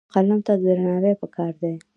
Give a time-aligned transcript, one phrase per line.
[0.13, 1.73] قلم ته درناوی پکار دی.